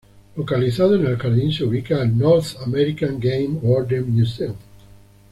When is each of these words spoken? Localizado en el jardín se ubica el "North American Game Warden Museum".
Localizado 0.35 0.95
en 0.95 1.05
el 1.05 1.15
jardín 1.17 1.53
se 1.53 1.63
ubica 1.63 2.01
el 2.01 2.17
"North 2.17 2.55
American 2.65 3.19
Game 3.19 3.59
Warden 3.61 4.09
Museum". 4.15 4.55